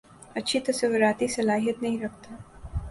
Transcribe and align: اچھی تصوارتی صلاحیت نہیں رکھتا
اچھی 0.35 0.59
تصوارتی 0.67 1.27
صلاحیت 1.27 1.81
نہیں 1.83 1.99
رکھتا 2.03 2.35